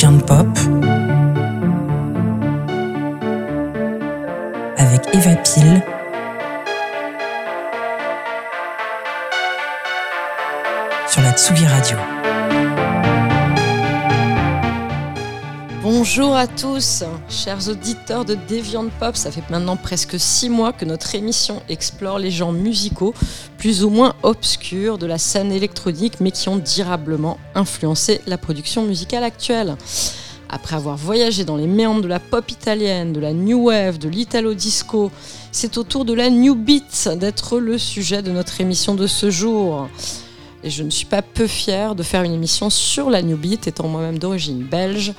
[0.00, 0.46] Viandes pop
[4.78, 5.82] avec Eva Pile
[11.08, 11.98] sur la Tsugi Radio.
[16.02, 19.18] Bonjour à tous, chers auditeurs de Deviant Pop.
[19.18, 23.12] Ça fait maintenant presque six mois que notre émission explore les genres musicaux
[23.58, 28.82] plus ou moins obscurs de la scène électronique, mais qui ont durablement influencé la production
[28.86, 29.76] musicale actuelle.
[30.48, 34.08] Après avoir voyagé dans les méandres de la pop italienne, de la new wave, de
[34.08, 35.10] l'italo disco,
[35.52, 39.28] c'est au tour de la new beat d'être le sujet de notre émission de ce
[39.28, 39.86] jour.
[40.64, 43.66] Et je ne suis pas peu fière de faire une émission sur la new beat,
[43.66, 45.12] étant moi-même d'origine belge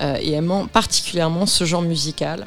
[0.00, 2.46] et aimant particulièrement ce genre musical.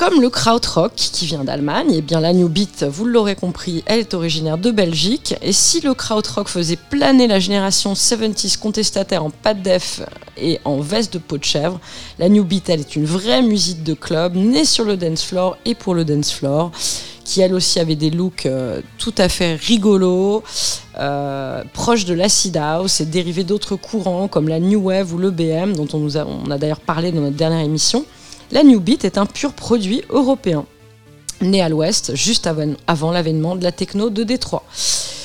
[0.00, 4.00] Comme le krautrock qui vient d'Allemagne, et bien la new beat, vous l'aurez compris, elle
[4.00, 5.34] est originaire de Belgique.
[5.42, 10.00] Et si le krautrock faisait planer la génération 70s contestataire en de def
[10.38, 11.78] et en veste de peau de chèvre,
[12.18, 15.58] la new beat, elle est une vraie musique de club, née sur le dance floor
[15.66, 16.72] et pour le dance floor
[17.30, 20.42] qui elle aussi avait des looks euh, tout à fait rigolos,
[20.98, 25.30] euh, proches de l'acid house et dérivés d'autres courants comme la new wave ou le
[25.30, 28.04] BM, dont on, nous a, on a d'ailleurs parlé dans notre dernière émission.
[28.50, 30.66] La new beat est un pur produit européen,
[31.40, 34.64] né à l'ouest, juste avant, avant l'avènement de la techno de Détroit.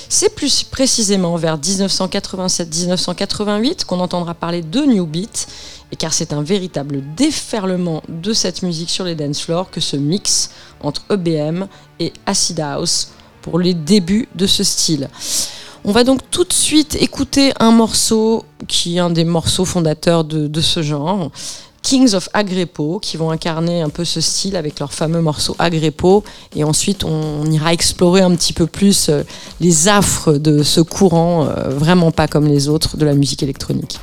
[0.08, 5.48] C'est plus précisément vers 1987-1988 qu'on entendra parler de New Beat,
[5.98, 10.52] car c'est un véritable déferlement de cette musique sur les dance floors que ce mix
[10.82, 11.68] entre EBM
[12.00, 13.10] et Acid House
[13.42, 15.10] pour les débuts de ce style.
[15.84, 20.24] On va donc tout de suite écouter un morceau qui est un des morceaux fondateurs
[20.24, 21.30] de, ce genre.
[21.84, 26.24] Kings of Agrepo, qui vont incarner un peu ce style avec leur fameux morceau Agrepo.
[26.56, 29.22] Et ensuite, on, on ira explorer un petit peu plus euh,
[29.62, 34.00] les affres de ce courant, euh, vraiment pas comme les autres, de la musique électronique.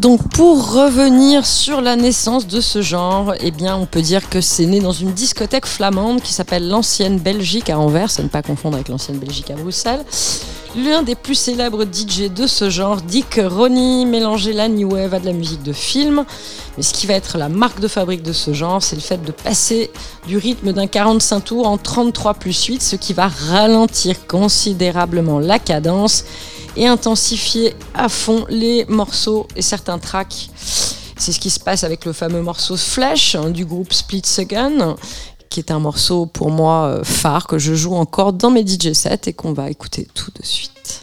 [0.00, 4.40] Donc pour revenir sur la naissance de ce genre, eh bien on peut dire que
[4.40, 8.40] c'est né dans une discothèque flamande qui s'appelle l'Ancienne Belgique à Anvers, à ne pas
[8.40, 10.02] confondre avec l'Ancienne Belgique à Bruxelles.
[10.74, 15.20] L'un des plus célèbres DJ de ce genre, Dick Ronnie, mélangeait la new wave à
[15.20, 16.24] de la musique de film.
[16.78, 19.22] Mais ce qui va être la marque de fabrique de ce genre, c'est le fait
[19.22, 19.90] de passer
[20.26, 25.58] du rythme d'un 45 tours en 33 plus 8, ce qui va ralentir considérablement la
[25.58, 26.24] cadence
[26.76, 30.50] et intensifier à fond les morceaux et certains tracks.
[31.16, 34.96] C'est ce qui se passe avec le fameux morceau Flash hein, du groupe Split Second,
[35.50, 38.92] qui est un morceau pour moi euh, phare que je joue encore dans mes DJ
[38.92, 41.02] sets et qu'on va écouter tout de suite.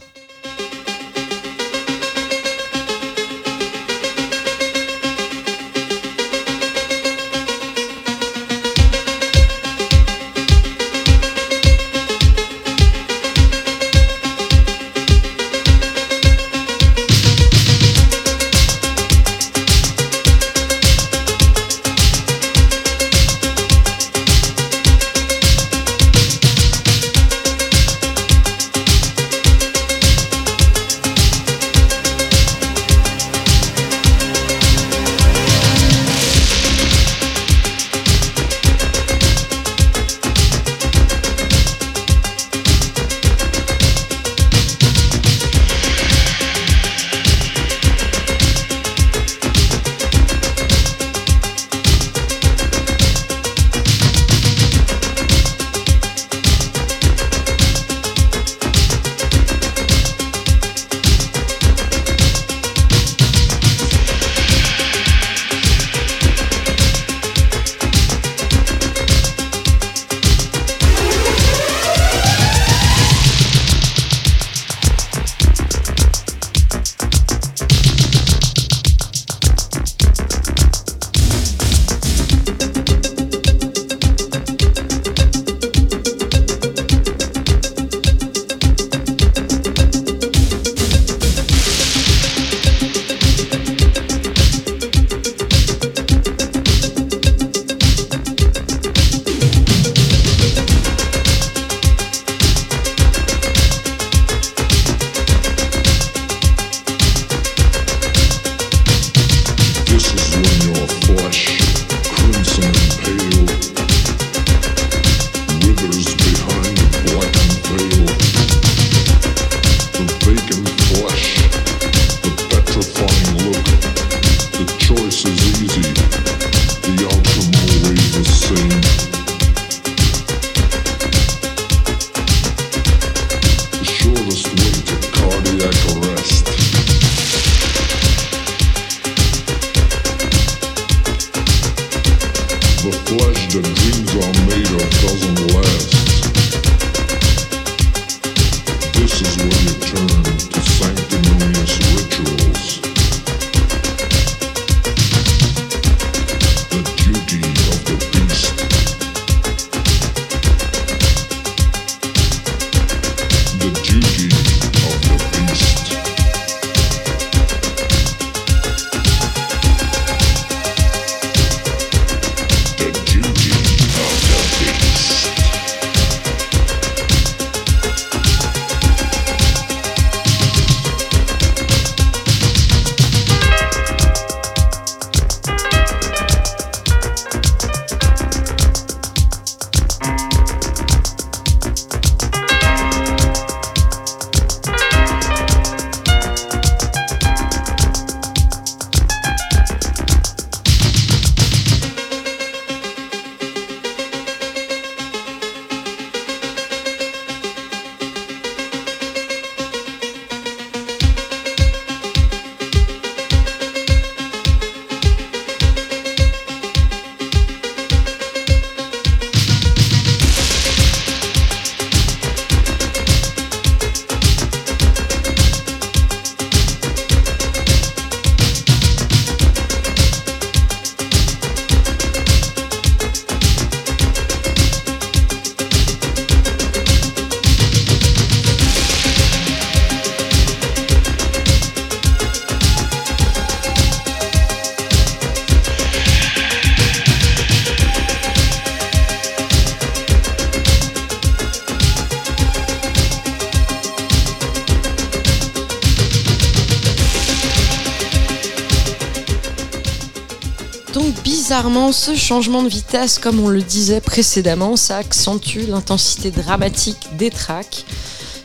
[261.87, 267.29] Bizarrement, ce changement de vitesse, comme on le disait précédemment, ça accentue l'intensité dramatique des
[267.29, 267.85] tracks.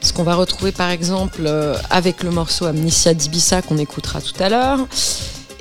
[0.00, 4.40] Ce qu'on va retrouver par exemple euh, avec le morceau Amnesia d'Ibissa qu'on écoutera tout
[4.40, 4.80] à l'heure.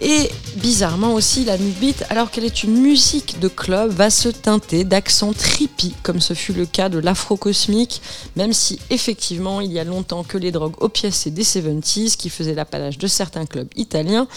[0.03, 4.83] Et bizarrement aussi, la beat, alors qu'elle est une musique de club, va se teinter
[4.83, 8.01] d'accents trippy, comme ce fut le cas de l'afro-cosmique,
[8.35, 12.55] même si effectivement il y a longtemps que les drogues opiacées des 70s, qui faisaient
[12.55, 14.27] l'apanage de certains clubs italiens,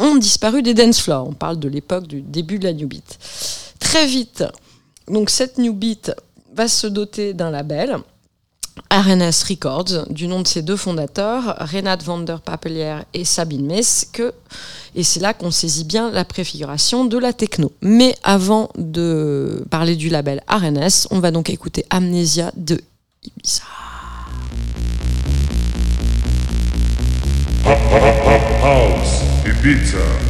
[0.00, 1.28] ont disparu des dance floors.
[1.28, 3.18] On parle de l'époque du début de la new beat.
[3.78, 4.44] Très vite,
[5.08, 6.12] donc cette new beat
[6.54, 7.98] va se doter d'un label
[8.90, 12.40] RNS Records, du nom de ses deux fondateurs, Renat van der
[13.14, 14.10] et Sabine Mess,
[14.94, 17.72] et c'est là qu'on saisit bien la préfiguration de la techno.
[17.82, 22.80] Mais avant de parler du label RNS, on va donc écouter Amnesia de
[23.22, 23.62] Ibiza.
[29.50, 30.29] Ibiza.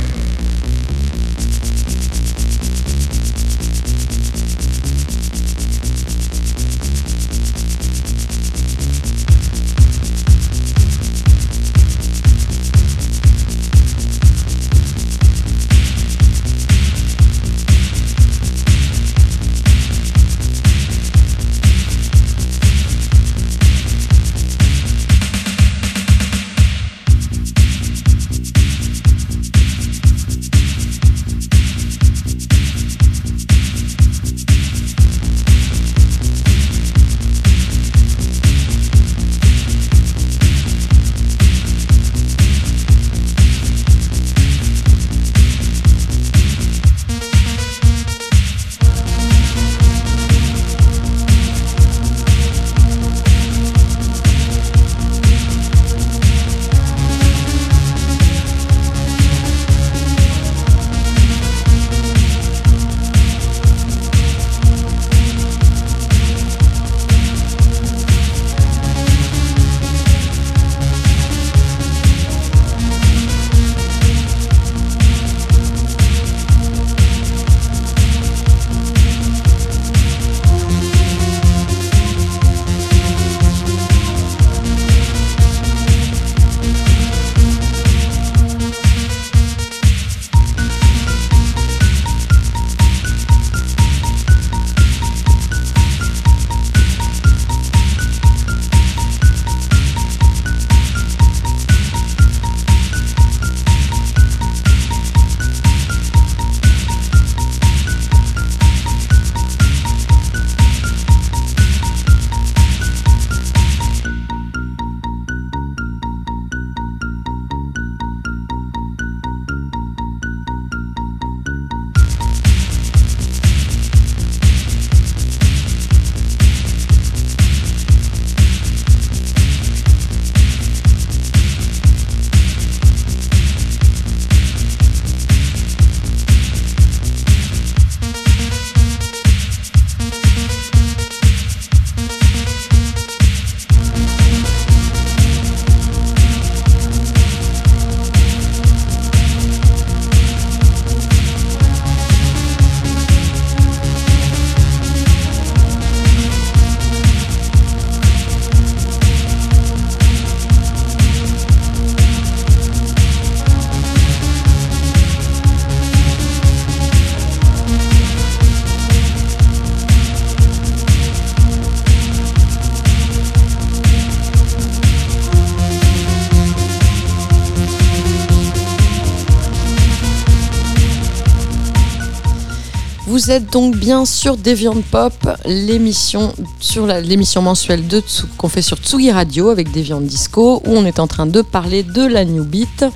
[183.21, 185.13] Vous êtes donc bien sur Deviant Pop,
[185.45, 188.03] l'émission sur l'émission mensuelle de
[188.39, 191.83] qu'on fait sur Tsugi Radio avec Deviant Disco, où on est en train de parler
[191.83, 192.87] de la New Beat.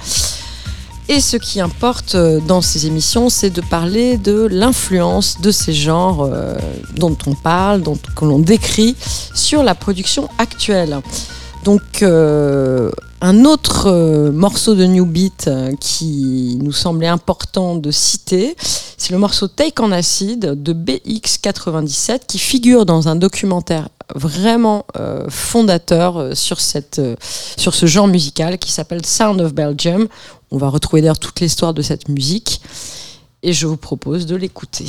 [1.10, 5.74] Et ce qui importe euh, dans ces émissions, c'est de parler de l'influence de ces
[5.74, 6.56] genres euh,
[6.96, 8.96] dont on parle, dont que l'on décrit
[9.34, 11.00] sur la production actuelle.
[11.64, 12.90] Donc euh,
[13.24, 19.12] un autre euh, morceau de New Beat euh, qui nous semblait important de citer, c'est
[19.12, 26.36] le morceau Take on Acid de BX97 qui figure dans un documentaire vraiment euh, fondateur
[26.36, 27.00] sur, cette,
[27.56, 30.06] sur ce genre musical qui s'appelle Sound of Belgium.
[30.50, 32.60] On va retrouver d'ailleurs toute l'histoire de cette musique
[33.42, 34.84] et je vous propose de l'écouter.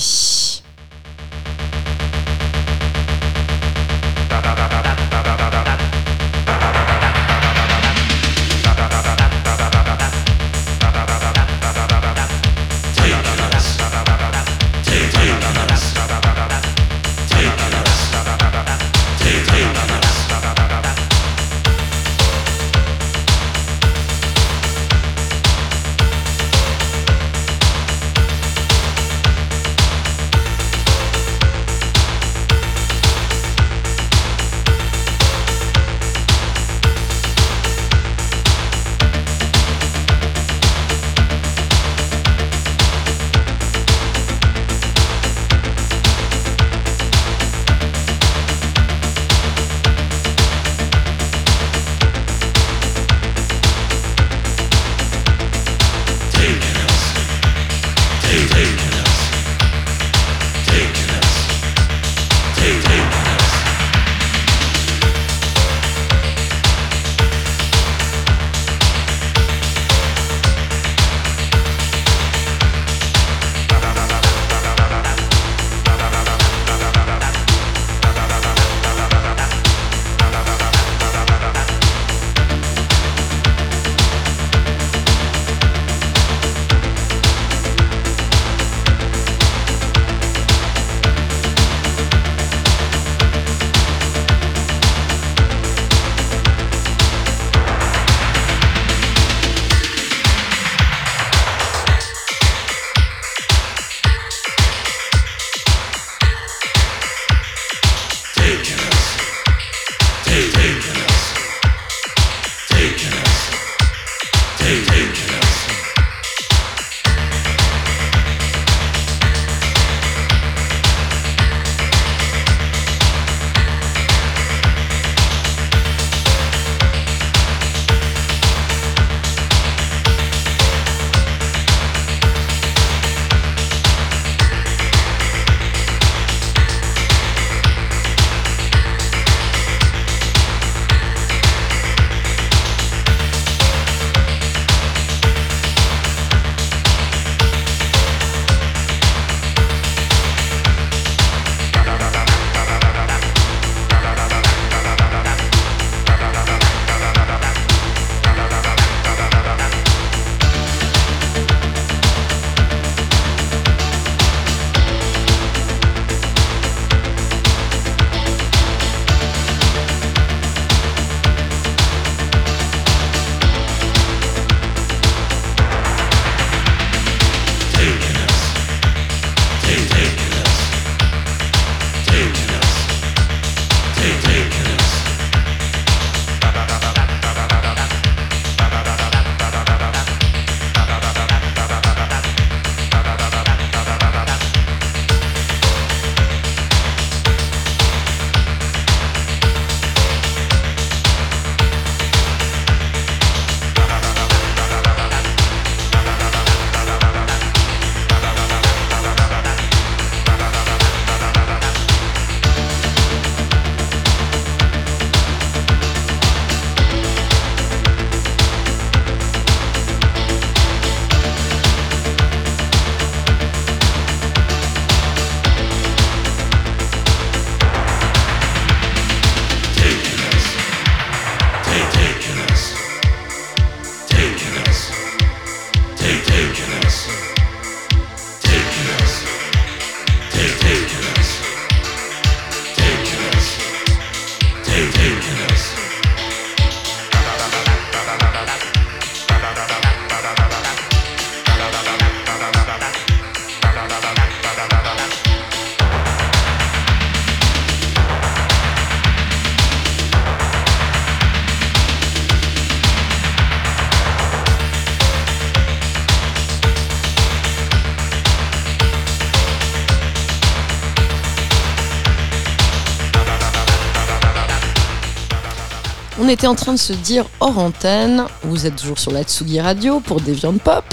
[276.25, 279.61] On était en train de se dire hors antenne, vous êtes toujours sur la Tsugi
[279.61, 280.83] Radio pour Deviant Pop,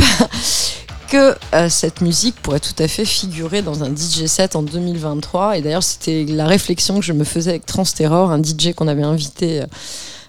[1.09, 5.57] que euh, cette musique pourrait tout à fait figurer dans un DJ set en 2023.
[5.57, 9.05] Et d'ailleurs, c'était la réflexion que je me faisais avec Transterror, un DJ qu'on avait
[9.05, 9.67] invité euh,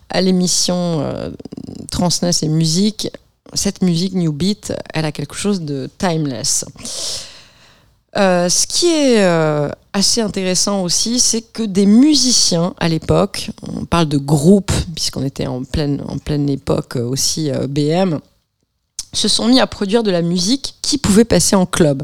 [0.10, 1.32] à l'émission euh,
[1.92, 3.10] Transness et Musique.
[3.54, 6.63] Cette musique New Beat, elle a quelque chose de timeless.
[8.15, 13.86] Euh, ce qui est euh, assez intéressant aussi, c'est que des musiciens à l'époque, on
[13.86, 18.19] parle de groupes, puisqu'on était en pleine, en pleine époque aussi euh, BM,
[19.13, 22.04] se sont mis à produire de la musique qui pouvait passer en club.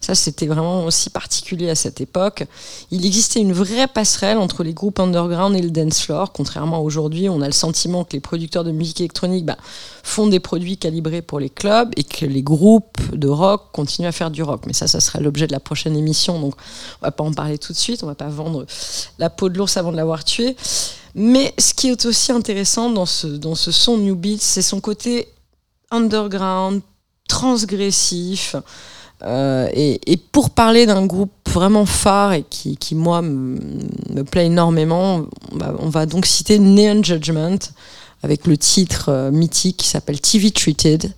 [0.00, 2.44] Ça, c'était vraiment aussi particulier à cette époque.
[2.90, 6.32] Il existait une vraie passerelle entre les groupes underground et le dance floor.
[6.32, 9.58] Contrairement à aujourd'hui, on a le sentiment que les producteurs de musique électronique bah,
[10.02, 14.12] font des produits calibrés pour les clubs et que les groupes de rock continuent à
[14.12, 14.62] faire du rock.
[14.66, 16.54] Mais ça, ça sera l'objet de la prochaine émission, donc
[17.02, 18.02] on va pas en parler tout de suite.
[18.02, 18.64] On va pas vendre
[19.18, 20.56] la peau de l'ours avant de l'avoir tué.
[21.14, 24.80] Mais ce qui est aussi intéressant dans ce, dans ce son New Beats, c'est son
[24.80, 25.28] côté
[25.90, 26.82] underground,
[27.28, 28.56] transgressif.
[29.22, 35.58] Euh, et, pour parler d'un groupe vraiment phare et qui, moi, me plaît énormément, on
[35.58, 37.58] va, on va, donc citer Neon Judgment
[38.22, 41.12] avec le titre euh, mythique qui s'appelle TV Treated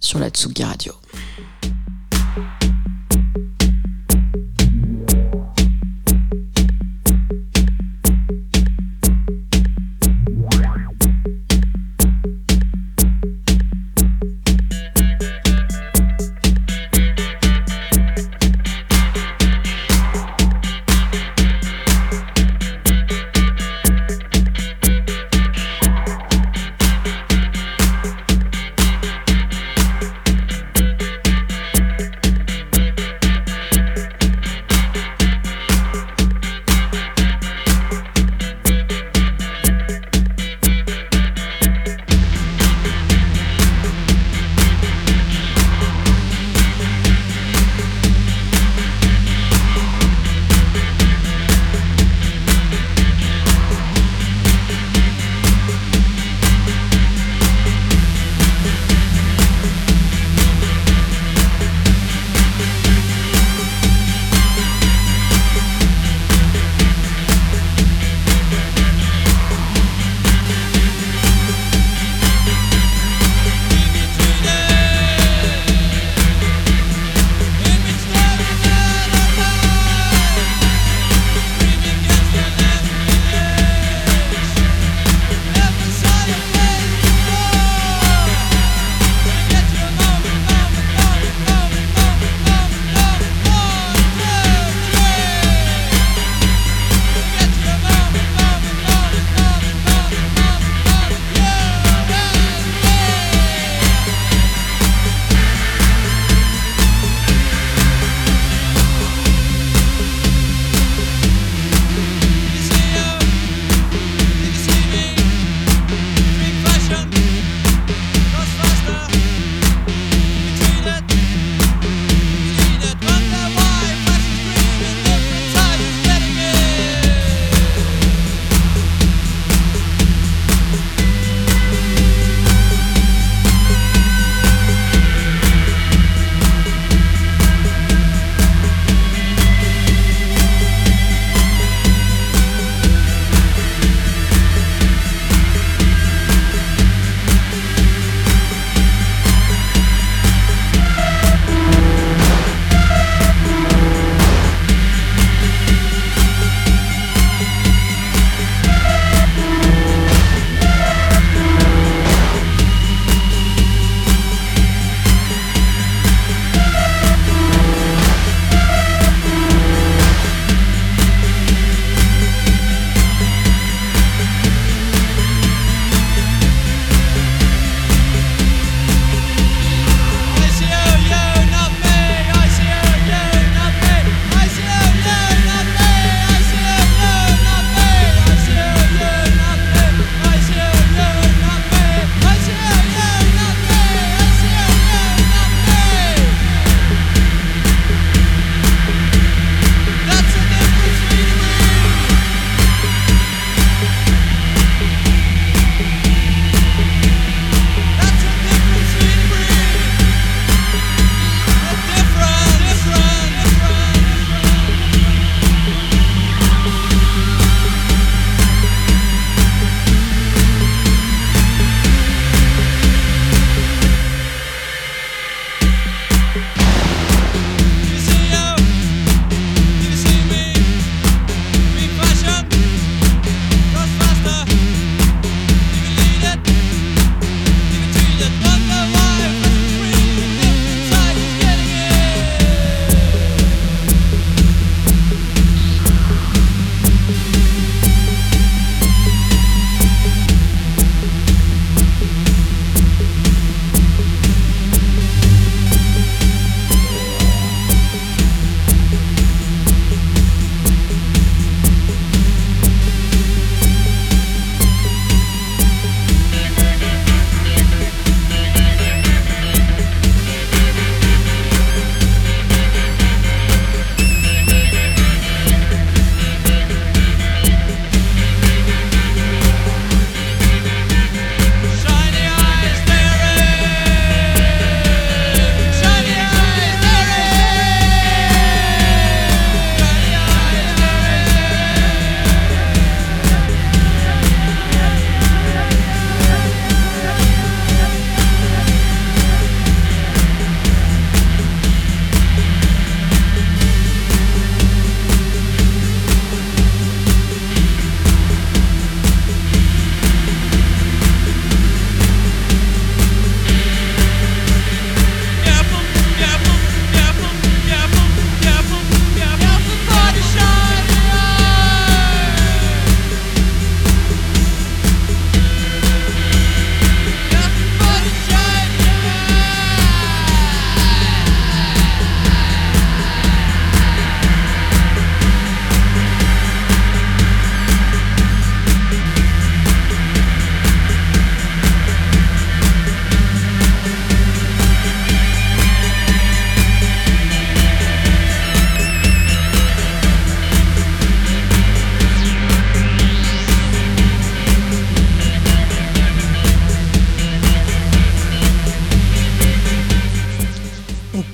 [0.00, 0.92] sur la Tsugi Radio.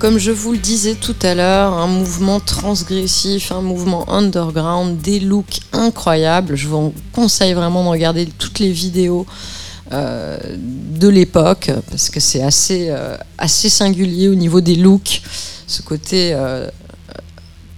[0.09, 5.19] Comme je vous le disais tout à l'heure, un mouvement transgressif, un mouvement underground, des
[5.19, 6.55] looks incroyables.
[6.55, 9.27] Je vous conseille vraiment de regarder toutes les vidéos
[9.91, 15.21] euh, de l'époque parce que c'est assez, euh, assez singulier au niveau des looks.
[15.67, 16.67] Ce côté euh,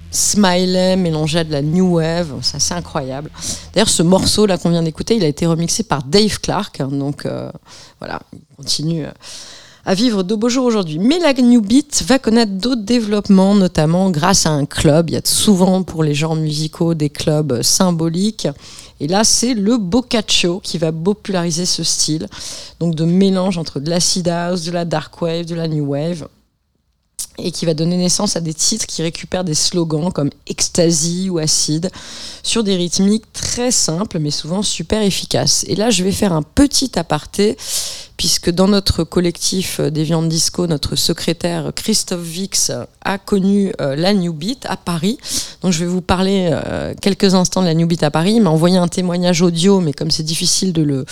[0.10, 3.30] smiley mélangé à de la new wave, c'est assez incroyable.
[3.74, 6.88] D'ailleurs, ce morceau là qu'on vient d'écouter, il a été remixé par Dave Clark, hein,
[6.94, 7.28] donc
[8.00, 9.04] voilà, il continue
[9.86, 11.00] à vivre de beaux jours aujourd'hui.
[11.00, 15.10] Mais la New Beat va connaître d'autres développements, notamment grâce à un club.
[15.10, 18.48] Il y a souvent pour les genres musicaux des clubs symboliques.
[19.00, 22.28] Et là, c'est le Boccaccio qui va populariser ce style,
[22.80, 26.28] donc de mélange entre de l'acid house, de la dark wave, de la new wave
[27.38, 31.38] et qui va donner naissance à des titres qui récupèrent des slogans comme ecstasy ou
[31.38, 31.90] acide
[32.44, 35.66] sur des rythmiques très simples mais souvent super efficaces.
[35.68, 37.58] Et là, je vais faire un petit aparté
[38.18, 42.72] puisque dans notre collectif des viandes disco, notre secrétaire Christophe Vix
[43.04, 45.18] a connu euh, la New Beat à Paris.
[45.62, 48.34] Donc je vais vous parler euh, quelques instants de la New Beat à Paris.
[48.34, 51.06] Il m'a envoyé un témoignage audio, mais comme c'est difficile de le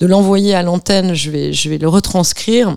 [0.00, 2.76] de l'envoyer à l'antenne, je vais, je vais le retranscrire.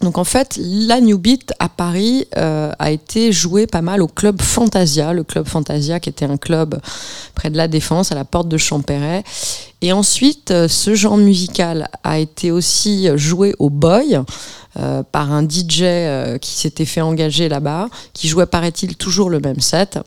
[0.00, 4.06] Donc en fait, la New Beat à Paris euh, a été jouée pas mal au
[4.06, 6.80] club Fantasia, le club Fantasia qui était un club
[7.34, 9.24] près de la Défense, à la porte de Champéret.
[9.82, 14.20] Et ensuite, euh, ce genre musical a été aussi joué au Boy
[14.78, 19.60] euh, par un DJ qui s'était fait engager là-bas, qui jouait, paraît-il, toujours le même
[19.60, 19.98] set.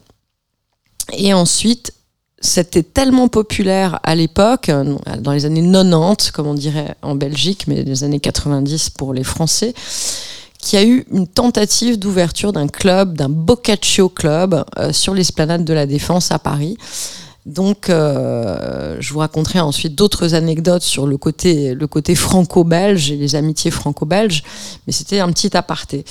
[1.12, 1.93] Et ensuite,
[2.41, 7.65] c'était tellement populaire à l'époque, euh, dans les années 90, comme on dirait en Belgique,
[7.67, 9.73] mais les années 90 pour les Français,
[10.58, 15.63] qu'il y a eu une tentative d'ouverture d'un club, d'un Boccaccio Club, euh, sur l'esplanade
[15.63, 16.77] de la Défense à Paris.
[17.45, 23.17] Donc, euh, je vous raconterai ensuite d'autres anecdotes sur le côté, le côté franco-belge et
[23.17, 24.43] les amitiés franco-belges,
[24.86, 26.06] mais c'était un petit aparté.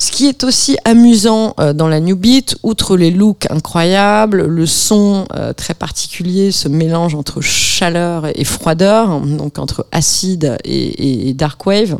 [0.00, 4.64] Ce qui est aussi amusant euh, dans la New Beat, outre les looks incroyables, le
[4.64, 11.66] son euh, très particulier, ce mélange entre chaleur et froideur, donc entre acide et, dark
[11.66, 11.98] wave,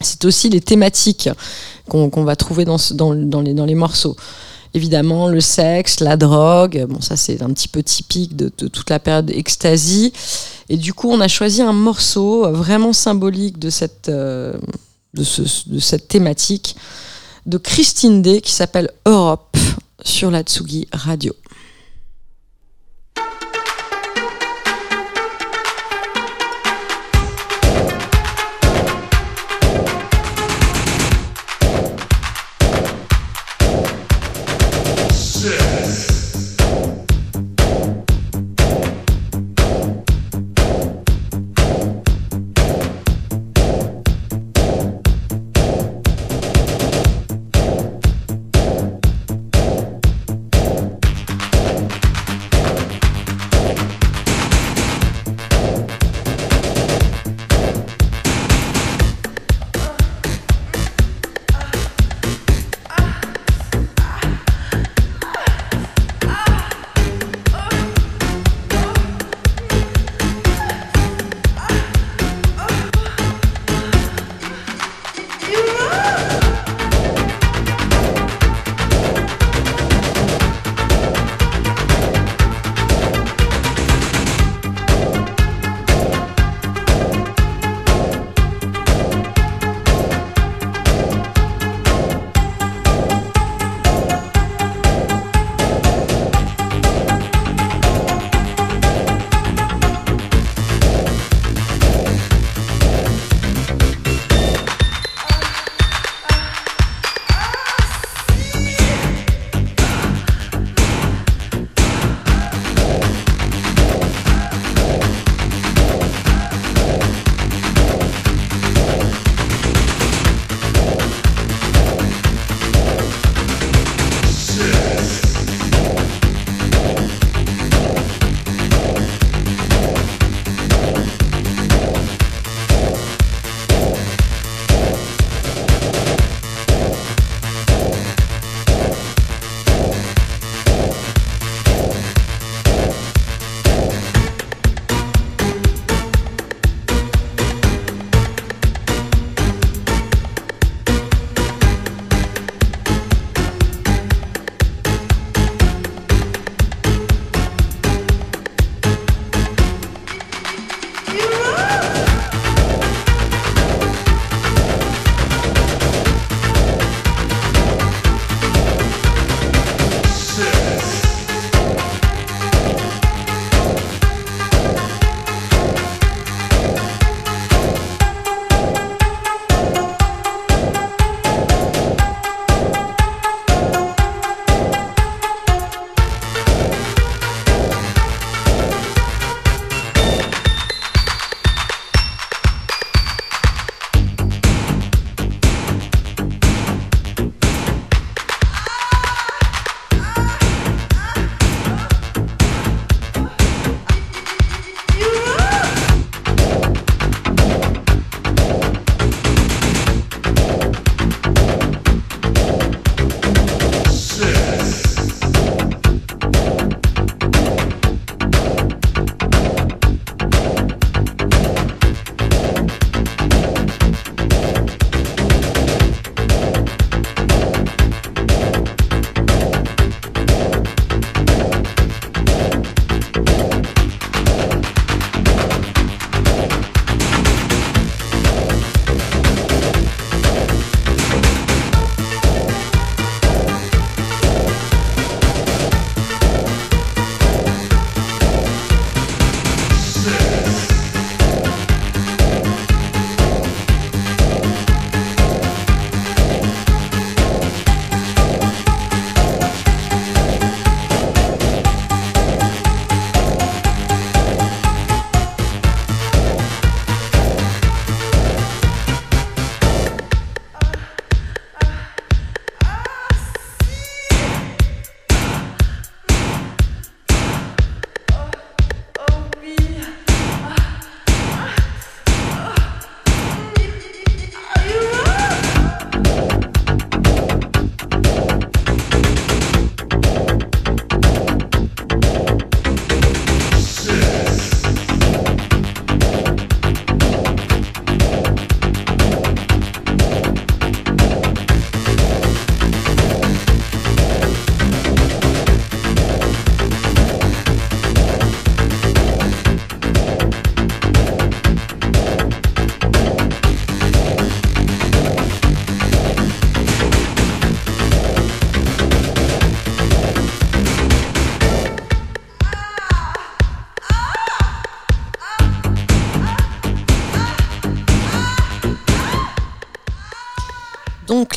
[0.00, 1.28] c'est aussi les thématiques
[1.88, 2.78] qu'on va trouver dans,
[3.42, 4.14] les, morceaux.
[4.72, 9.00] Évidemment, le sexe, la drogue, bon, ça c'est un petit peu typique de, toute la
[9.00, 10.12] période ecstasy.
[10.68, 14.52] Et du coup, on a choisi un morceau vraiment symbolique de cette, euh,
[15.14, 16.76] de, ce- de cette thématique
[17.46, 19.56] de Christine Day qui s'appelle Europe
[20.04, 21.34] sur la Tsugi Radio.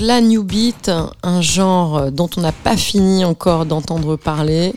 [0.03, 0.91] La New Beat,
[1.23, 4.73] un genre dont on n'a pas fini encore d'entendre parler.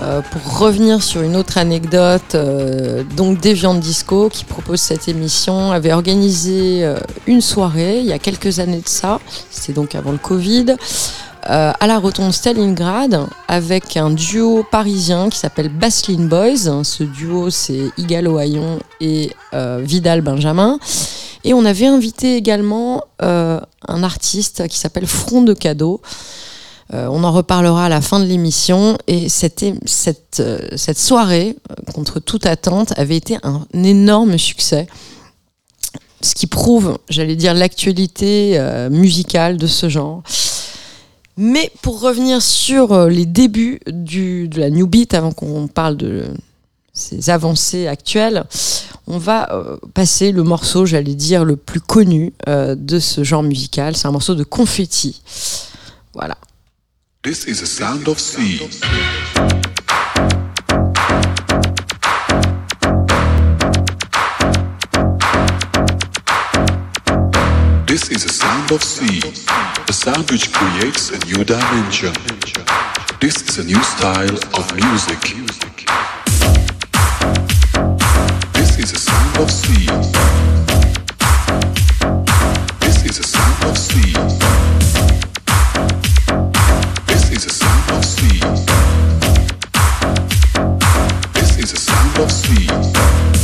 [0.00, 5.72] Euh, pour revenir sur une autre anecdote, euh, donc Deviant Disco, qui propose cette émission,
[5.72, 9.18] avait organisé euh, une soirée il y a quelques années de ça,
[9.50, 10.76] c'était donc avant le Covid,
[11.50, 16.84] à la rotonde Stalingrad, avec un duo parisien qui s'appelle Baslin Boys.
[16.84, 19.32] Ce duo, c'est Igalo Hayon et
[19.80, 20.78] Vidal Benjamin.
[21.48, 26.02] Et on avait invité également euh, un artiste qui s'appelle Front de Cadeau.
[26.92, 28.98] Euh, on en reparlera à la fin de l'émission.
[29.06, 29.78] Et euh,
[30.76, 31.56] cette soirée,
[31.94, 34.88] contre toute attente, avait été un énorme succès.
[36.20, 40.22] Ce qui prouve, j'allais dire, l'actualité musicale de ce genre.
[41.38, 46.24] Mais pour revenir sur les débuts du, de la New Beat, avant qu'on parle de
[46.92, 48.44] ces avancées actuelles,
[49.08, 53.42] on va euh, passer le morceau, j'allais dire, le plus connu euh, de ce genre
[53.42, 53.96] musical.
[53.96, 55.22] C'est un morceau de confetti.
[56.12, 56.36] Voilà.
[57.22, 58.60] This is the sound of sea.
[67.86, 69.20] This is the sound of sea,
[69.88, 72.12] a sound which creates a new dimension.
[73.20, 75.48] This is a new style of music.
[78.88, 79.86] Is the sound of sea.
[82.80, 84.12] This is the sound of sea.
[87.06, 88.40] This is the sound of sea.
[91.34, 93.37] This is the sound of.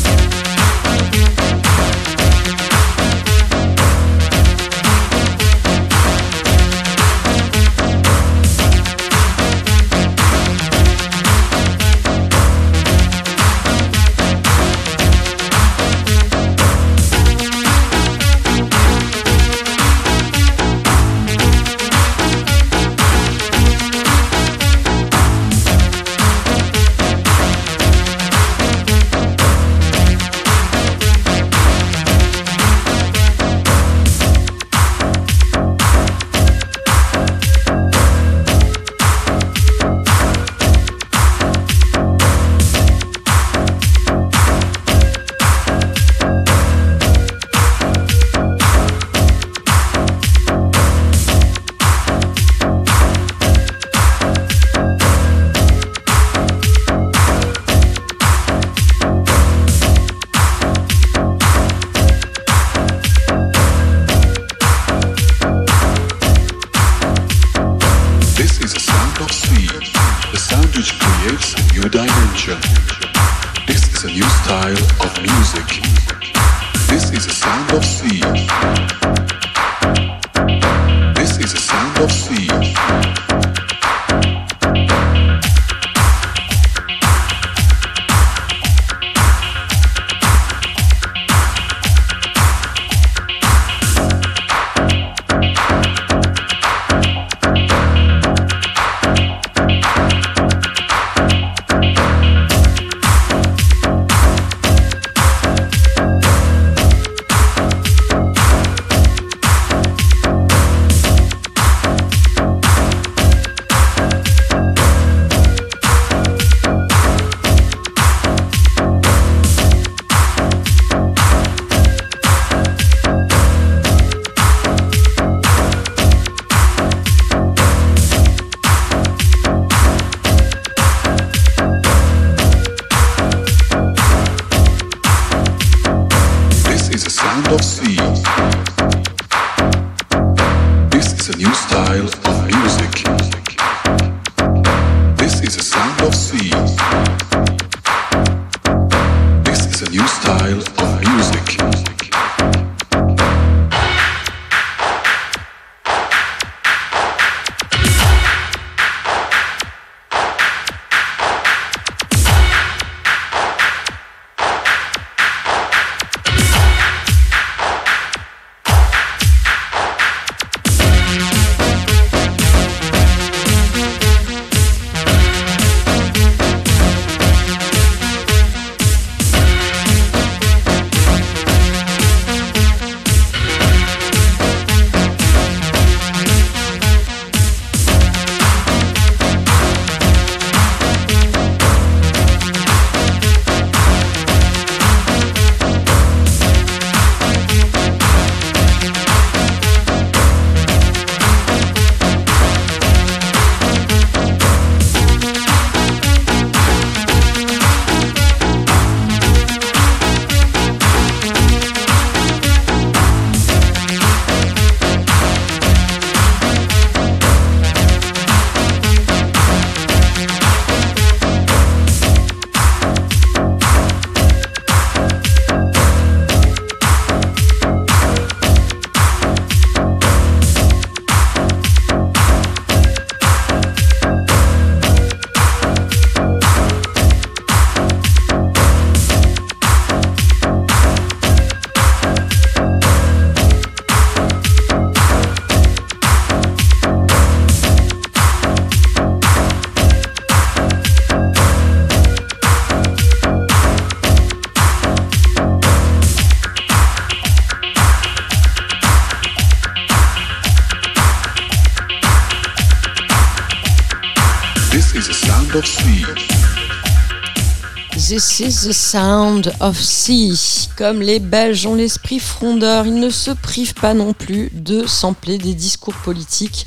[268.37, 270.69] This is the sound of sea.
[270.77, 275.39] Comme les Belges ont l'esprit frondeur, ils ne se privent pas non plus de sampler
[275.39, 276.67] des discours politiques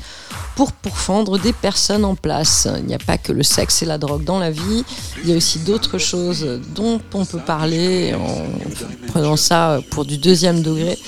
[0.56, 2.66] pour pourfendre des personnes en place.
[2.78, 4.82] Il n'y a pas que le sexe et la drogue dans la vie,
[5.22, 10.16] il y a aussi d'autres choses dont on peut parler en prenant ça pour du
[10.16, 10.98] deuxième degré.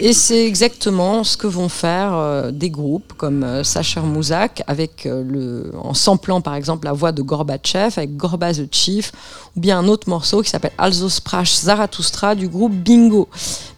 [0.00, 5.06] Et c'est exactement ce que vont faire euh, des groupes comme euh, Sacher Mouzak, avec,
[5.06, 9.10] euh, le, en samplant par exemple la voix de Gorbatchev, avec Gorba the Chief,
[9.56, 13.28] ou bien un autre morceau qui s'appelle Also Sprach Zarathustra du groupe Bingo.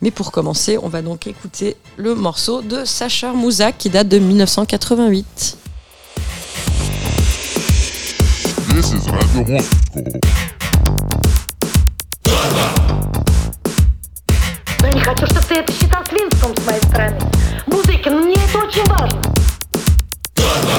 [0.03, 4.19] Mais pour commencer, on va donc écouter le morceau de Sacher Mouzak qui date de
[4.19, 5.57] 1988.
[8.75, 10.21] This is Radio Moscow.
[14.81, 15.73] Но я не хочу, чтобы ты это
[16.36, 17.20] Свинством с моей стороны.
[17.68, 19.22] Музыки, ну мне это очень важно.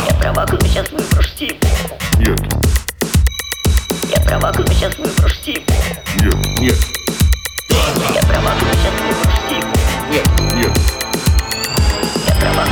[0.08, 1.66] Я права, когда сейчас выброшу типу.
[2.18, 2.40] Нет,
[4.14, 5.72] Я права, когда сейчас выброшу типу.
[6.20, 6.76] нет, нет,
[8.14, 9.68] Я права, когда сейчас выброшу типу.
[10.10, 10.78] нет, нет.
[12.28, 12.64] Я права,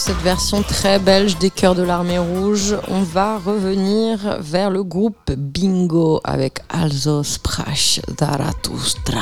[0.00, 5.30] cette version très belge des Chœurs de l'Armée Rouge, on va revenir vers le groupe
[5.36, 9.20] Bingo avec Also Sprach Zarathustra.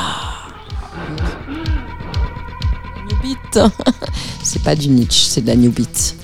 [3.08, 3.58] New Beat.
[4.44, 6.14] C'est pas du Nietzsche, c'est de la New Beat.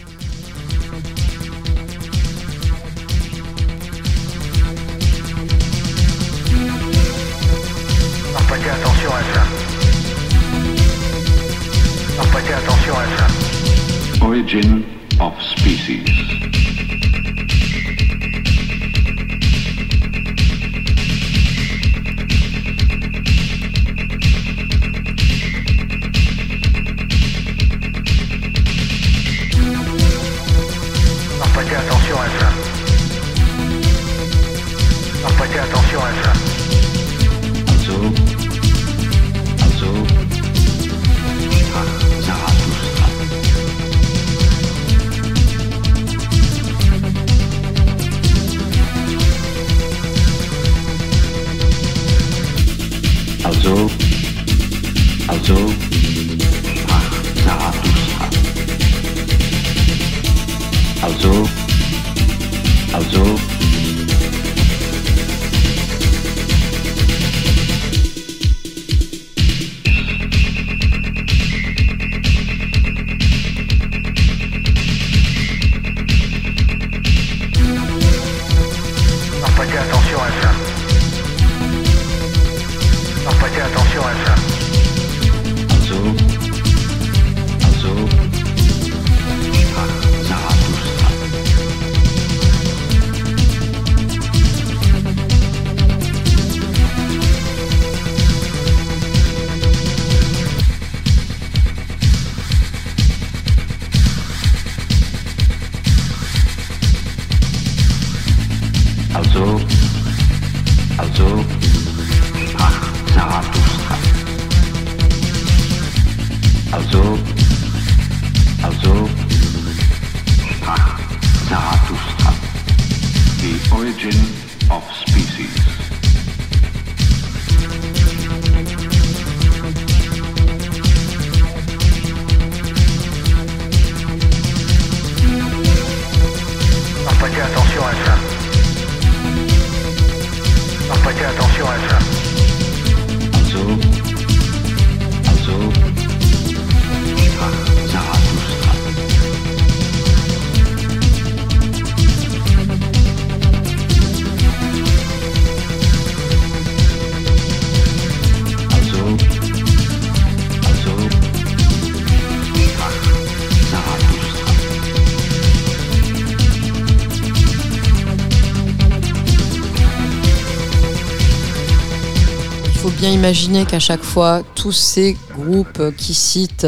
[173.24, 176.66] Imaginer qu'à chaque fois, tous ces groupes qui citent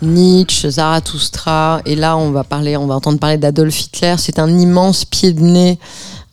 [0.00, 4.48] Nietzsche, Zarathustra, et là on va parler, on va entendre parler d'Adolf Hitler, c'est un
[4.60, 5.80] immense pied de nez,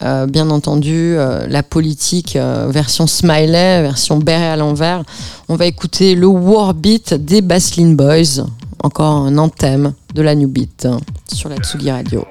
[0.04, 5.02] euh, bien entendu, euh, la politique euh, version smiley, version béret à l'envers.
[5.48, 8.46] On va écouter le Warbeat des Baslin Boys,
[8.84, 10.88] encore un anthème de la New Beat
[11.34, 12.24] sur la Tsugi Radio.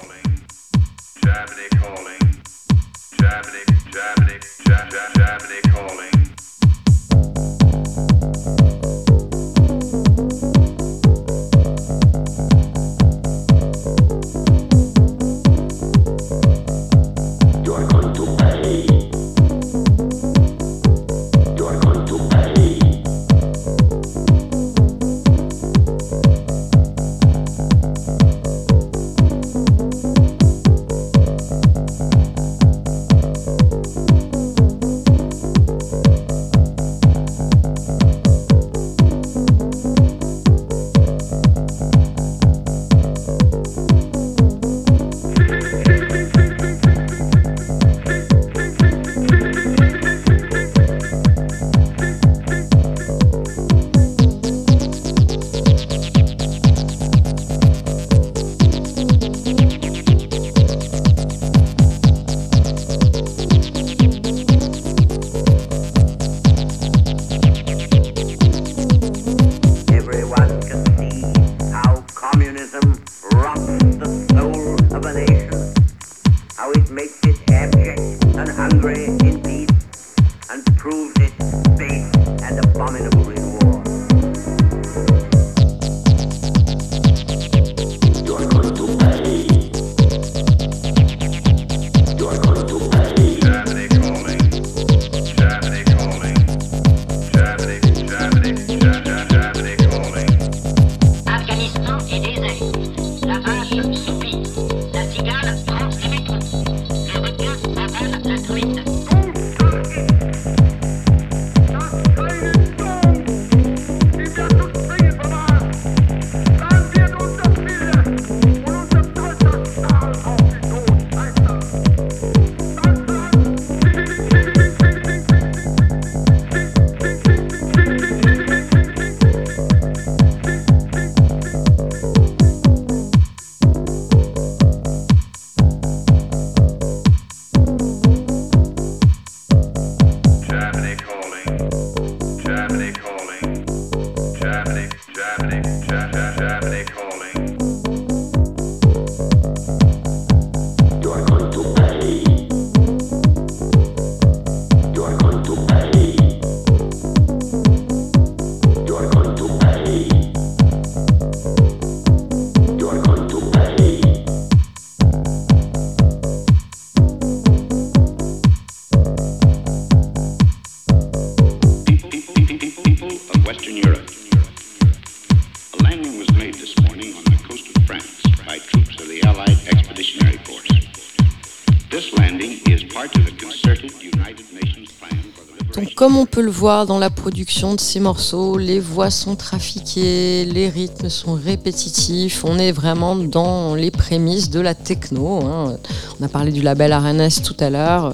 [186.59, 192.59] Dans la production de ces morceaux, les voix sont trafiquées, les rythmes sont répétitifs, on
[192.59, 195.39] est vraiment dans les prémices de la techno.
[195.45, 195.77] hein.
[196.19, 198.13] On a parlé du label RNS tout à l'heure.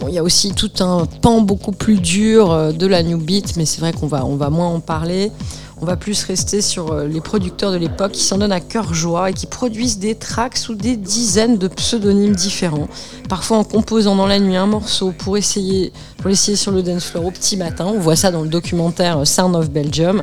[0.00, 3.18] Bon, il y a aussi tout un pan beaucoup plus dur euh, de la new
[3.18, 5.30] beat, mais c'est vrai qu'on va, on va moins en parler.
[5.78, 8.94] On va plus rester sur euh, les producteurs de l'époque qui s'en donnent à cœur
[8.94, 12.88] joie et qui produisent des tracks sous des dizaines de pseudonymes différents.
[13.28, 17.04] Parfois en composant dans la nuit un morceau pour essayer, pour l'essayer sur le dance
[17.04, 17.84] floor au petit matin.
[17.86, 20.22] On voit ça dans le documentaire Sound of Belgium.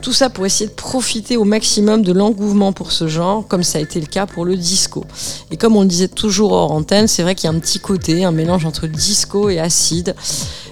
[0.00, 3.78] Tout ça pour essayer de profiter au maximum de l'engouement pour ce genre, comme ça
[3.78, 5.04] a été le cas pour le disco.
[5.50, 7.80] Et comme on le disait toujours hors antenne, c'est vrai qu'il y a un petit
[7.80, 10.14] côté, un mélange entre disco et acide.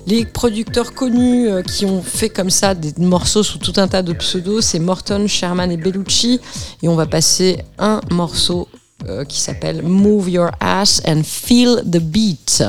[0.06, 4.02] Les producteurs connus euh, qui ont fait comme ça des morceaux sous tout un tas
[4.02, 6.40] de pseudos, c'est Morton, Sherman et Bellucci.
[6.82, 8.68] Et on va passer un morceau
[9.08, 12.62] euh, qui s'appelle Move Your Ass and Feel the Beat.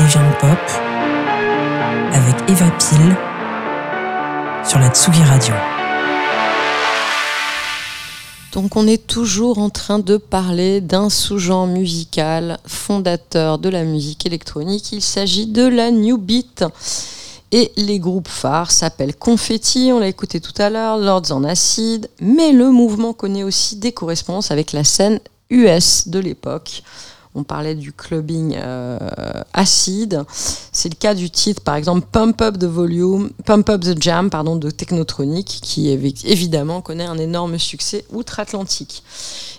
[0.00, 0.58] Deviant Pop
[2.12, 3.16] avec Eva Pile
[4.64, 5.54] sur la Tsugi Radio.
[8.52, 14.24] Donc on est toujours en train de parler d'un sous-genre musical fondateur de la musique
[14.24, 14.92] électronique.
[14.92, 16.64] Il s'agit de la New Beat.
[17.52, 22.08] Et les groupes phares s'appellent Confetti, on l'a écouté tout à l'heure, Lords en Acid,
[22.20, 25.20] mais le mouvement connaît aussi des correspondances avec la scène
[25.50, 26.82] US de l'époque.
[27.36, 28.98] On parlait du clubbing euh,
[29.52, 30.24] acide.
[30.72, 34.30] C'est le cas du titre, par exemple, Pump Up the Volume, Pump Up the Jam,
[34.30, 39.02] pardon, de Technotronic, qui évi- évidemment connaît un énorme succès outre-Atlantique.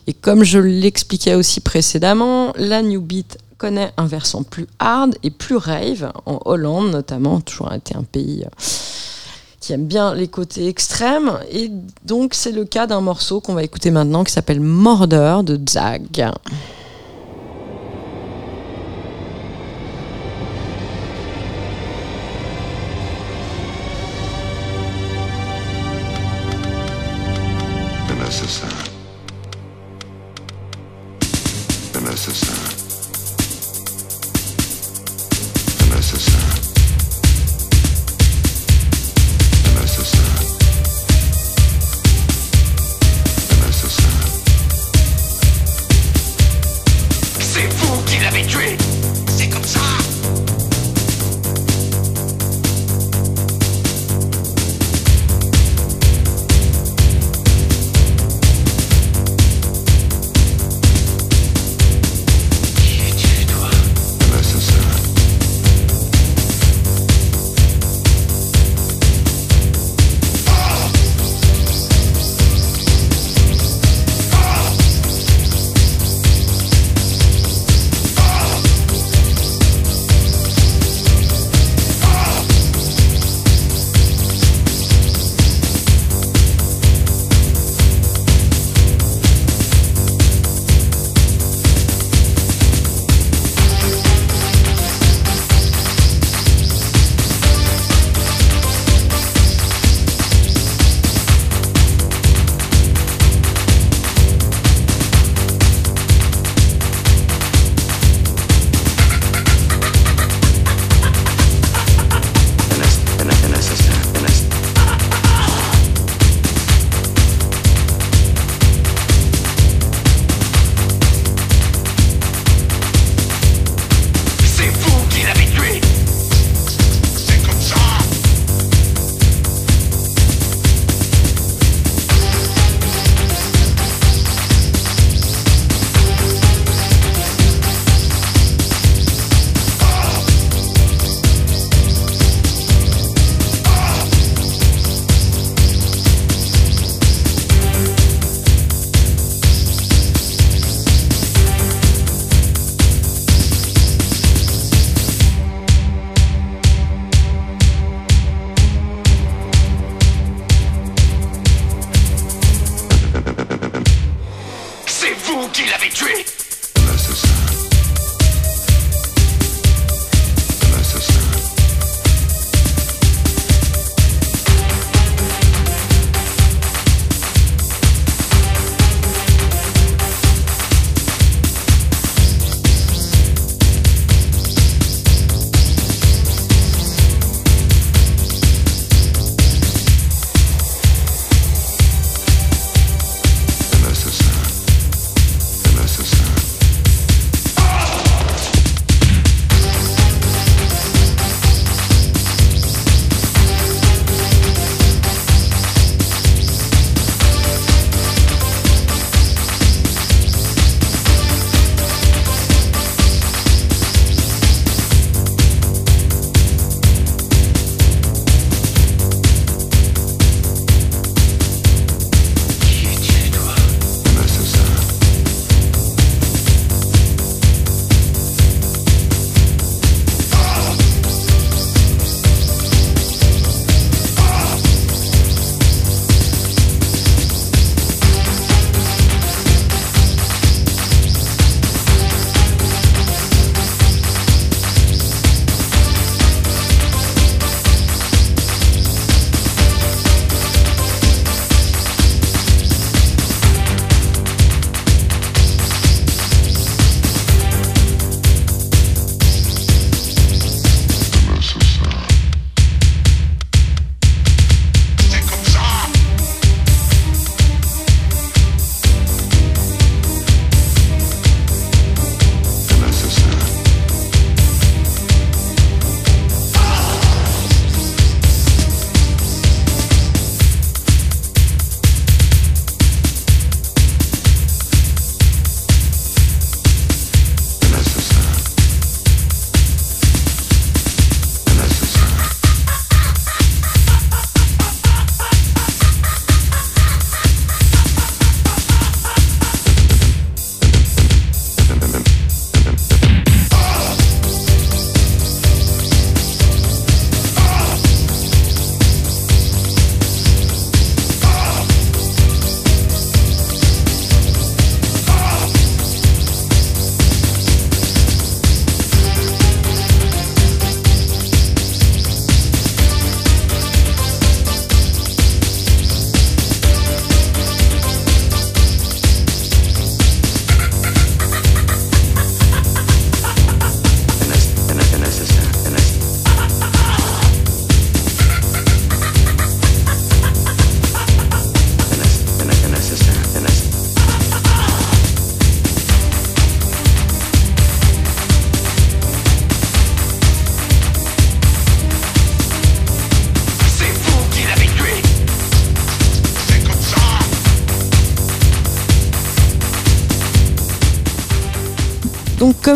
[0.07, 5.32] Et comme je l'expliquais aussi précédemment, la New Beat connaît un versant plus hard et
[5.32, 8.49] plus rave, en Hollande notamment, toujours été un pays euh,
[9.60, 11.32] qui aime bien les côtés extrêmes.
[11.51, 11.72] Et
[12.05, 16.32] donc c'est le cas d'un morceau qu'on va écouter maintenant qui s'appelle Mordeur de Zag.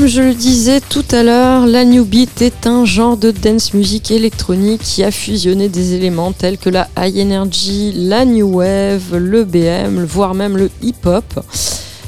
[0.01, 3.75] Comme je le disais tout à l'heure, la New Beat est un genre de dance
[3.75, 9.15] music électronique qui a fusionné des éléments tels que la high energy, la new wave,
[9.15, 11.45] le BM, voire même le hip-hop.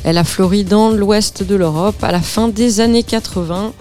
[0.04, 3.74] Elle a fleuri dans l'ouest de l'Europe à la fin des années 80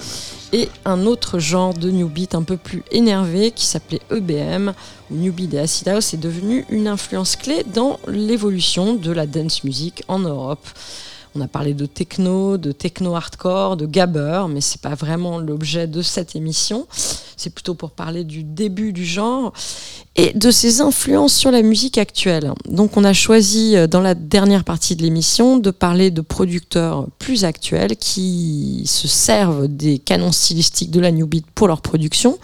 [0.52, 4.74] et un autre genre de new beat un peu plus énervé qui s'appelait EBM
[5.10, 9.24] ou New Beat et Acid House est devenu une influence clé dans l'évolution de la
[9.26, 10.68] dance music en Europe.
[11.34, 15.86] On a parlé de techno, de techno hardcore, de gabber, mais c'est pas vraiment l'objet
[15.86, 16.86] de cette émission.
[17.36, 19.52] C'est plutôt pour parler du début du genre
[20.14, 22.52] et de ses influences sur la musique actuelle.
[22.68, 27.06] Donc on a choisi euh, dans la dernière partie de l'émission de parler de producteurs
[27.18, 32.38] plus actuels qui se servent des canons stylistiques de la New Beat pour leur production.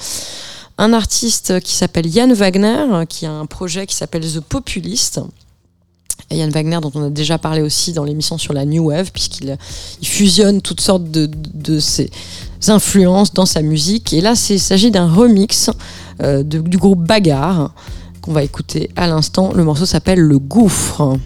[0.78, 5.20] Un artiste qui s'appelle Yann Wagner, qui a un projet qui s'appelle The Populist.
[6.30, 9.56] Yann Wagner, dont on a déjà parlé aussi dans l'émission sur la New Wave, puisqu'il
[10.00, 12.10] il fusionne toutes sortes de, ses
[12.68, 14.12] influences dans sa musique.
[14.12, 15.70] Et là, il s'agit d'un remix
[16.22, 17.72] euh, du groupe Bagarre,
[18.20, 19.52] qu'on va écouter à l'instant.
[19.54, 21.18] Le morceau s'appelle Le Gouffre.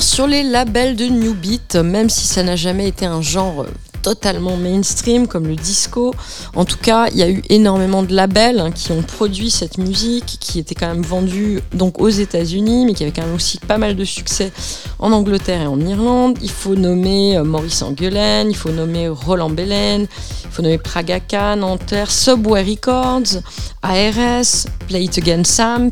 [0.00, 3.64] Sur les labels de New Beat, même si ça n'a jamais été un genre
[4.02, 6.12] totalement mainstream comme le disco.
[6.54, 9.78] En tout cas, il y a eu énormément de labels hein, qui ont produit cette
[9.78, 13.58] musique, qui était quand même vendue donc aux États-Unis, mais qui avait quand même aussi
[13.60, 14.52] pas mal de succès
[14.98, 16.36] en Angleterre et en Irlande.
[16.42, 20.06] Il faut nommer euh, Maurice Anguelen, il faut nommer Roland Belen,
[20.44, 23.40] il faut nommer Praga Khan, Nanterre, Subway Records,
[23.80, 25.90] ARS, Play It Again Sam,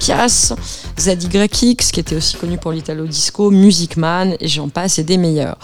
[0.00, 0.54] Pias,
[0.98, 5.18] ZYX, qui était aussi connu pour l'Italo Disco, Music Man, et j'en passe, et des
[5.18, 5.58] meilleurs.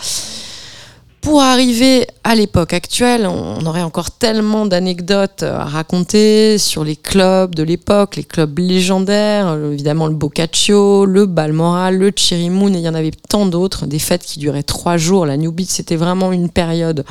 [1.22, 7.54] Pour arriver à l'époque actuelle, on aurait encore tellement d'anecdotes à raconter sur les clubs
[7.54, 12.82] de l'époque, les clubs légendaires, évidemment le Boccaccio, le Balmoral, le Cherry Moon, et il
[12.82, 15.26] y en avait tant d'autres, des fêtes qui duraient trois jours.
[15.26, 17.04] La New Beat, c'était vraiment une période,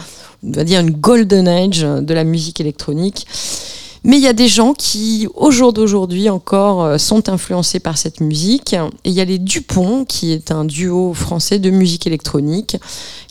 [0.45, 3.25] on va dire une golden age de la musique électronique.
[4.05, 7.97] Mais il y a des gens qui, au jour d'aujourd'hui encore, euh, sont influencés par
[7.97, 8.73] cette musique.
[8.73, 12.77] Et il y a les Dupont, qui est un duo français de musique électronique,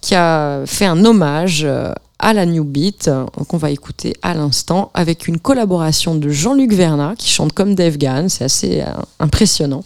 [0.02, 4.34] qui a fait un hommage euh, à la New Beat, euh, qu'on va écouter à
[4.34, 8.28] l'instant, avec une collaboration de Jean-Luc Vernat, qui chante comme Dave Gann.
[8.28, 8.82] C'est assez
[9.20, 9.84] impressionnant.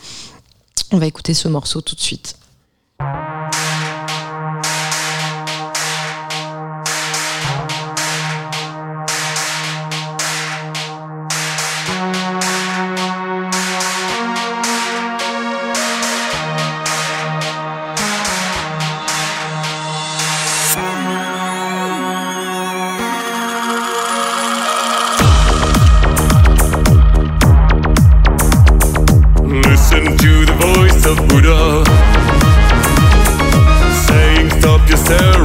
[0.91, 2.35] On va écouter ce morceau tout de suite.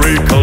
[0.10, 0.43] Your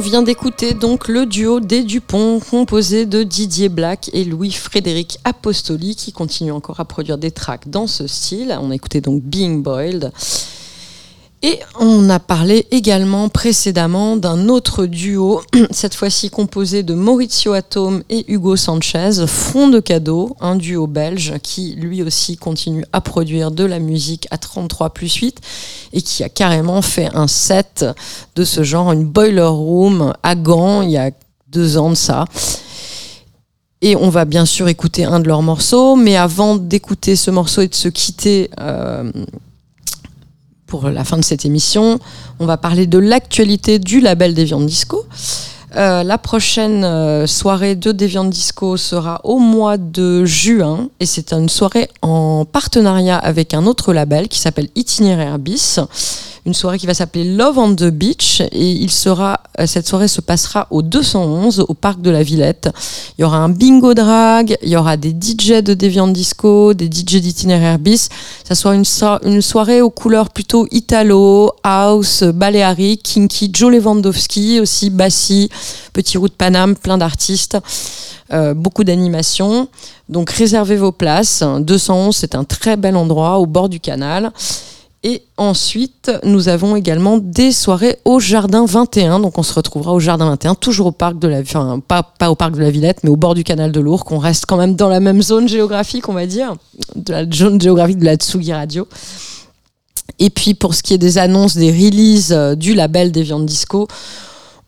[0.00, 5.94] On vient d'écouter donc le duo des Dupont, composé de Didier Black et Louis-Frédéric Apostoli,
[5.94, 8.58] qui continue encore à produire des tracks dans ce style.
[8.62, 10.10] On a écouté donc Being Boiled.
[11.42, 15.40] Et on a parlé également précédemment d'un autre duo,
[15.70, 21.38] cette fois-ci composé de Maurizio Atome et Hugo Sanchez, Front de cadeau, un duo belge
[21.42, 25.40] qui lui aussi continue à produire de la musique à 33 plus 8
[25.94, 27.86] et qui a carrément fait un set
[28.36, 31.10] de ce genre, une boiler room à Gand il y a
[31.48, 32.26] deux ans de ça.
[33.80, 37.62] Et on va bien sûr écouter un de leurs morceaux, mais avant d'écouter ce morceau
[37.62, 39.10] et de se quitter euh,
[40.70, 41.98] pour la fin de cette émission,
[42.38, 45.04] on va parler de l'actualité du label Deviant Disco.
[45.76, 51.32] Euh, la prochaine euh, soirée de Deviant Disco sera au mois de juin et c'est
[51.32, 55.80] une soirée en partenariat avec un autre label qui s'appelle Itinéraire Bis.
[56.46, 60.08] Une soirée qui va s'appeler Love on the Beach et il sera, euh, cette soirée
[60.08, 62.70] se passera au 211 au parc de la Villette.
[63.18, 66.86] Il y aura un bingo drag, il y aura des DJ de Deviant Disco, des
[66.86, 68.08] DJ d'Itinéraire Bis.
[68.48, 74.60] Ça sera une, so- une soirée aux couleurs plutôt italo, house, balearic, kinky, Joe Lewandowski
[74.60, 75.50] aussi, Bassi,
[75.92, 77.58] Petit Roux de Paname, plein d'artistes.
[78.32, 79.68] Euh, beaucoup d'animation.
[80.08, 81.42] Donc réservez vos places.
[81.60, 84.32] 211, c'est un très bel endroit au bord du canal.
[85.02, 89.20] Et ensuite, nous avons également des soirées au Jardin 21.
[89.20, 92.34] Donc on se retrouvera au Jardin 21, toujours au parc de la enfin pas, au
[92.34, 94.12] parc de la Villette, mais au bord du canal de l'Ourcq.
[94.12, 96.54] On reste quand même dans la même zone géographique, on va dire,
[96.96, 98.86] de la zone géographique de la Tsugi Radio.
[100.18, 103.46] Et puis pour ce qui est des annonces, des releases euh, du label des viandes
[103.46, 103.88] disco,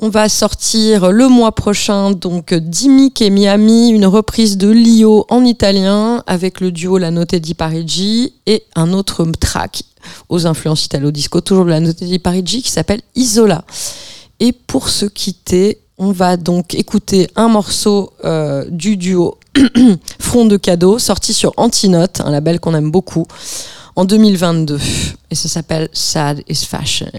[0.01, 5.45] on va sortir le mois prochain donc Dimic et Miami, une reprise de Lio en
[5.45, 9.85] italien avec le duo La Notte di Parigi et un autre track
[10.29, 13.65] aux influences italo-disco, toujours de La Notte di Parigi qui s'appelle Isola.
[14.41, 19.39] Et pour se quitter, on va donc écouter un morceau euh, du duo
[20.19, 23.27] Front de cadeau sorti sur Antinote, un label qu'on aime beaucoup,
[23.97, 24.79] en 2022.
[25.31, 27.11] Et ça s'appelle Sad is Fashion.